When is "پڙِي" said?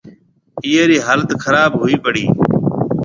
2.03-2.25